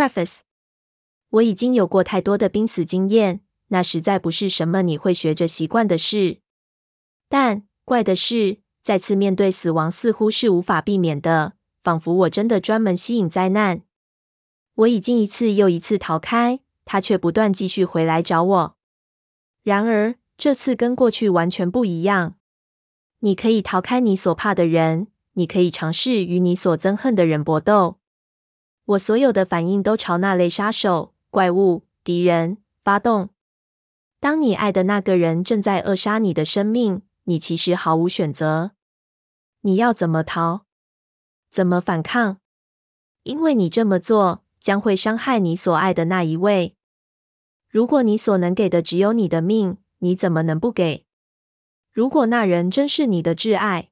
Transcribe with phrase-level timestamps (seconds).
[0.00, 0.38] Preface，
[1.28, 6.40] 我已经有过太多的濒死经验，那实在不是什么你会学着习惯的事。
[7.28, 11.52] 但怪的是，再次面对死亡似乎是无法避免的，
[11.82, 13.82] 仿佛我真的专门吸引灾难。
[14.76, 18.76] 我已经一次又一次逃开，他却不断继续回来找我。
[19.62, 22.36] 然而这次跟过去完全不一样。
[23.18, 27.99] 你可以逃开你所怕的人，你可以尝试与你所憎恨的人搏斗。
[28.90, 33.30] 我所有的反应都朝那类杀手、怪物、敌人发动。
[34.18, 38.72] 当你爱的那个人正在扼杀你的生命，你其实毫无选择。
[39.60, 40.62] 你要怎么逃？
[41.50, 42.38] 怎么反抗？
[43.22, 46.74] 因为你这么做将会伤害你所爱的那一位。
[47.68, 51.06] 如果你所能给的只有你的命，你怎么能不给？
[51.92, 53.89] 如果那人真是你的挚爱，